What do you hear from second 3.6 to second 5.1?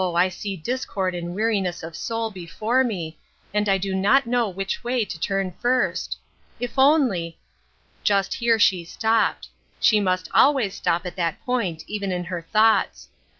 I do not know which way